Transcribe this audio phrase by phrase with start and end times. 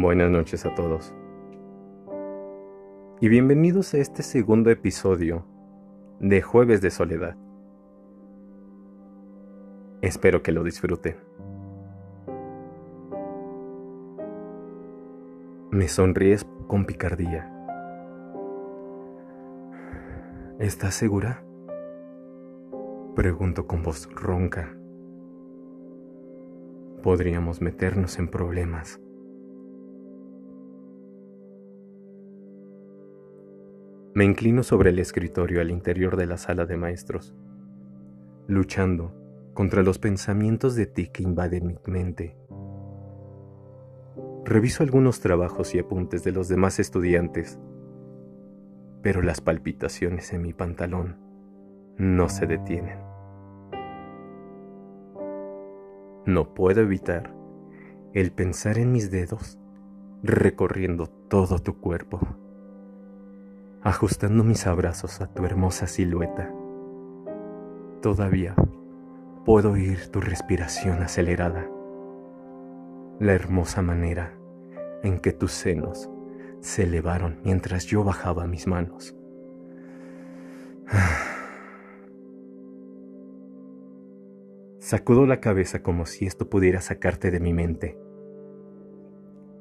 [0.00, 1.12] Buenas noches a todos.
[3.20, 5.44] Y bienvenidos a este segundo episodio
[6.20, 7.36] de Jueves de Soledad.
[10.00, 11.16] Espero que lo disfruten.
[15.70, 17.52] Me sonríes con picardía.
[20.58, 21.44] ¿Estás segura?
[23.14, 24.74] Pregunto con voz ronca.
[27.02, 28.98] Podríamos meternos en problemas.
[34.12, 37.32] Me inclino sobre el escritorio al interior de la sala de maestros,
[38.48, 39.14] luchando
[39.54, 42.36] contra los pensamientos de ti que invaden mi mente.
[44.44, 47.60] Reviso algunos trabajos y apuntes de los demás estudiantes,
[49.00, 51.16] pero las palpitaciones en mi pantalón
[51.96, 52.98] no se detienen.
[56.26, 57.32] No puedo evitar
[58.12, 59.60] el pensar en mis dedos
[60.24, 62.18] recorriendo todo tu cuerpo
[63.82, 66.52] ajustando mis abrazos a tu hermosa silueta.
[68.02, 68.54] Todavía
[69.44, 71.66] puedo oír tu respiración acelerada,
[73.18, 74.34] la hermosa manera
[75.02, 76.10] en que tus senos
[76.60, 79.16] se elevaron mientras yo bajaba mis manos.
[84.78, 87.98] Sacudo la cabeza como si esto pudiera sacarte de mi mente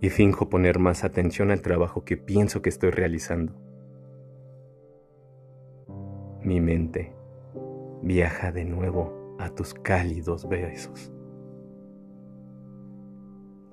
[0.00, 3.69] y finjo poner más atención al trabajo que pienso que estoy realizando.
[6.50, 7.14] Mi mente
[8.02, 11.12] viaja de nuevo a tus cálidos besos.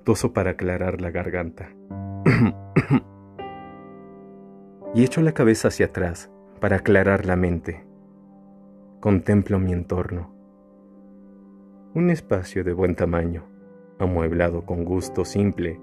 [0.04, 1.74] Toso para aclarar la garganta.
[4.94, 7.84] y echo la cabeza hacia atrás para aclarar la mente.
[9.00, 10.32] Contemplo mi entorno.
[11.94, 13.42] Un espacio de buen tamaño,
[13.98, 15.80] amueblado con gusto simple,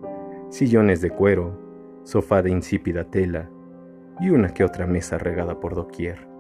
[0.48, 1.60] sillones de cuero,
[2.04, 3.50] sofá de insípida tela
[4.22, 6.35] y una que otra mesa regada por doquier.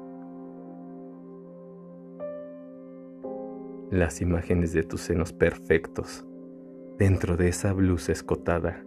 [3.91, 6.25] Las imágenes de tus senos perfectos
[6.97, 8.83] dentro de esa blusa escotada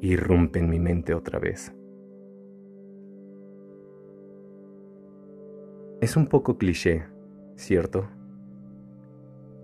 [0.00, 1.74] irrumpen mi mente otra vez.
[6.02, 7.06] Es un poco cliché,
[7.56, 8.08] ¿cierto?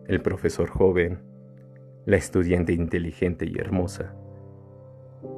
[0.07, 1.19] El profesor joven,
[2.07, 4.15] la estudiante inteligente y hermosa.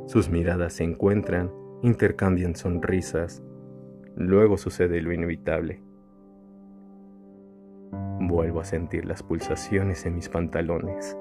[0.06, 1.50] Sus miradas se encuentran,
[1.82, 3.42] intercambian sonrisas,
[4.14, 5.82] luego sucede lo inevitable
[8.24, 11.18] Vuelvo a sentir las pulsaciones en mis pantalones.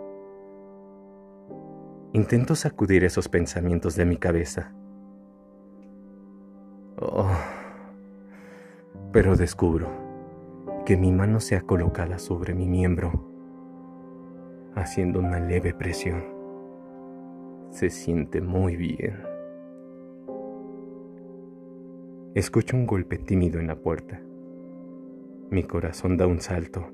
[2.14, 4.72] Intento sacudir esos pensamientos de mi cabeza.
[7.00, 7.32] Oh,
[9.12, 9.88] pero descubro
[10.86, 13.12] que mi mano se ha colocado sobre mi miembro,
[14.76, 16.24] haciendo una leve presión.
[17.72, 19.24] Se siente muy bien.
[22.36, 24.22] Escucho un golpe tímido en la puerta.
[25.52, 26.94] Mi corazón da un salto.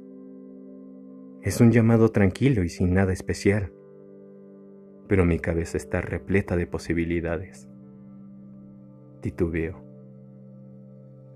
[1.44, 3.72] Es un llamado tranquilo y sin nada especial,
[5.08, 7.70] pero mi cabeza está repleta de posibilidades.
[9.22, 9.80] Titubeo,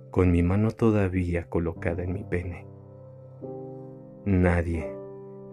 [0.09, 2.65] con mi mano todavía colocada en mi pene.
[4.25, 4.91] Nadie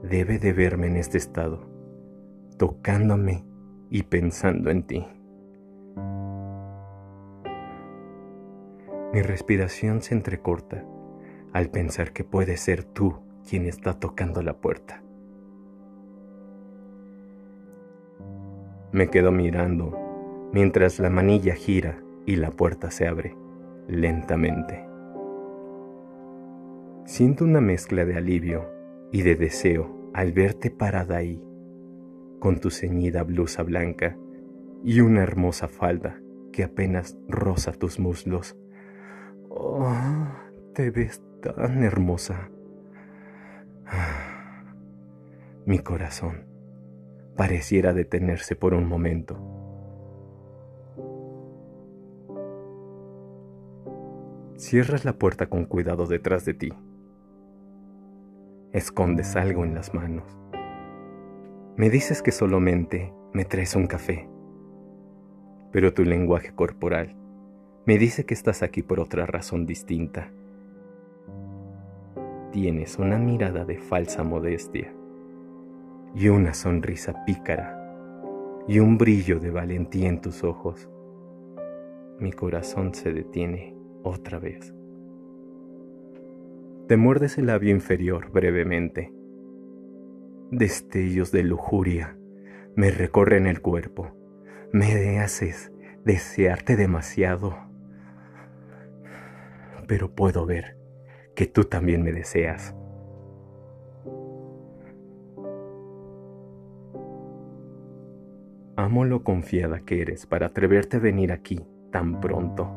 [0.02, 1.68] debe de verme en este estado,
[2.56, 3.44] tocándome
[3.90, 5.06] y pensando en ti.
[9.12, 10.82] Mi respiración se entrecorta
[11.58, 13.16] al pensar que puede ser tú
[13.50, 15.02] quien está tocando la puerta.
[18.92, 23.36] Me quedo mirando mientras la manilla gira y la puerta se abre
[23.88, 24.86] lentamente.
[27.06, 28.70] Siento una mezcla de alivio
[29.10, 31.42] y de deseo al verte parada ahí,
[32.38, 34.16] con tu ceñida blusa blanca
[34.84, 36.20] y una hermosa falda
[36.52, 38.56] que apenas roza tus muslos.
[39.48, 39.92] Oh,
[40.72, 42.50] te ves tan hermosa.
[45.66, 46.46] Mi corazón
[47.36, 49.36] pareciera detenerse por un momento.
[54.56, 56.72] Cierras la puerta con cuidado detrás de ti.
[58.72, 60.24] Escondes algo en las manos.
[61.76, 64.28] Me dices que solamente me traes un café,
[65.70, 67.14] pero tu lenguaje corporal
[67.86, 70.32] me dice que estás aquí por otra razón distinta.
[72.52, 74.90] Tienes una mirada de falsa modestia
[76.14, 77.78] y una sonrisa pícara
[78.66, 80.88] y un brillo de valentía en tus ojos.
[82.18, 84.72] Mi corazón se detiene otra vez.
[86.86, 89.12] Te muerdes el labio inferior brevemente.
[90.50, 92.16] Destellos de lujuria
[92.76, 94.10] me recorren el cuerpo.
[94.72, 95.70] Me haces
[96.06, 97.58] desearte demasiado.
[99.86, 100.77] Pero puedo ver
[101.38, 102.74] que tú también me deseas.
[108.74, 112.68] Amo lo confiada que eres para atreverte a venir aquí tan pronto.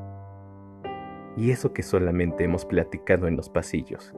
[1.35, 4.13] Y eso que solamente hemos platicado en los pasillos.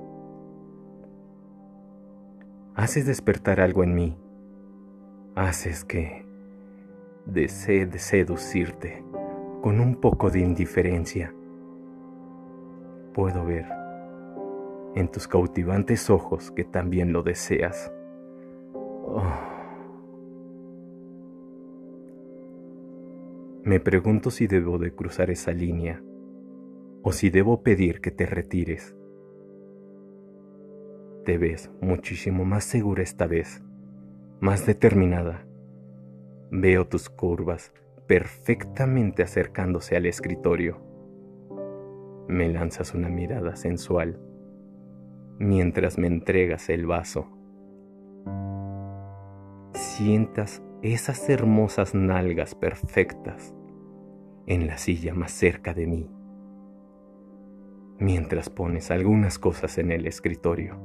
[2.76, 4.18] Haces despertar algo en mí.
[5.36, 6.26] Haces que
[7.26, 9.06] desee de seducirte
[9.62, 11.34] con un poco de indiferencia.
[13.14, 13.83] Puedo ver
[14.96, 17.92] en tus cautivantes ojos que también lo deseas.
[18.74, 19.24] Oh.
[23.64, 26.04] Me pregunto si debo de cruzar esa línea
[27.02, 28.96] o si debo pedir que te retires.
[31.26, 33.64] Te ves muchísimo más segura esta vez,
[34.42, 35.46] más determinada.
[36.52, 37.72] Veo tus curvas
[38.08, 40.82] perfectamente acercándose al escritorio.
[42.28, 44.20] Me lanzas una mirada sensual
[45.40, 47.28] mientras me entregas el vaso.
[49.74, 53.54] Sientas esas hermosas nalgas perfectas
[54.46, 56.10] en la silla más cerca de mí,
[58.00, 60.78] mientras pones algunas cosas en el escritorio.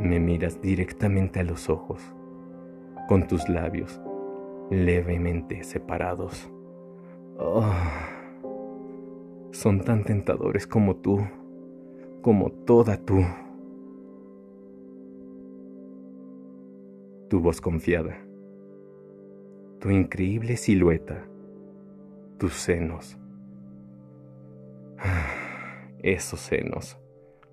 [0.00, 2.00] Me miras directamente a los ojos,
[3.08, 4.00] con tus labios
[4.70, 6.50] levemente separados.
[7.38, 7.72] Oh,
[9.50, 11.20] son tan tentadores como tú,
[12.24, 13.22] como toda tú.
[17.28, 18.16] tu voz confiada,
[19.80, 21.26] tu increíble silueta,
[22.38, 23.18] tus senos.
[26.02, 26.98] Esos senos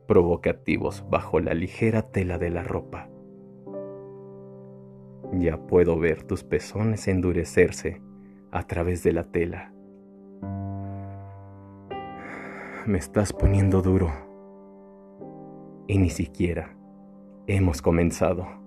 [0.07, 3.09] provocativos bajo la ligera tela de la ropa.
[5.33, 8.01] Ya puedo ver tus pezones endurecerse
[8.51, 9.74] a través de la tela.
[12.85, 14.31] Me estás poniendo duro.
[15.88, 16.75] Y ni siquiera
[17.48, 18.61] hemos comenzado.